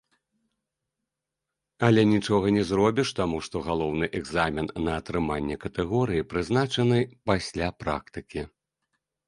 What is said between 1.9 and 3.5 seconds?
нічога не зробіш, таму